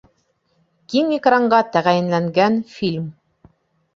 Киң 0.93 1.11
экранға 1.17 1.59
тәғәйенләнгән 1.75 2.57
фильм 2.79 3.07